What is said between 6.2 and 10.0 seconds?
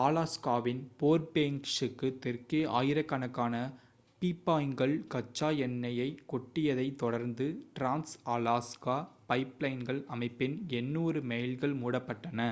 கொட்டியதைத் தொடர்ந்து trans Alaska pipeline